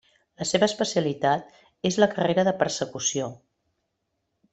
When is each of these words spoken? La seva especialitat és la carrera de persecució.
La 0.41 0.45
seva 0.51 0.67
especialitat 0.71 1.51
és 1.89 1.97
la 2.03 2.07
carrera 2.13 2.45
de 2.47 2.55
persecució. 2.63 3.29